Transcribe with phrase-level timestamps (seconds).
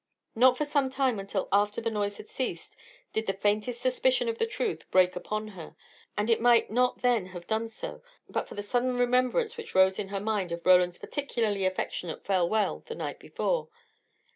[0.33, 2.75] Not for some time until after the noise had ceased
[3.13, 5.75] did the faintest suspicion of the truth break upon her;
[6.17, 9.99] and it might not then have done so, but for the sudden remembrance which rose
[9.99, 13.69] in her mind of Roland's particularly affectionate farewell the night before.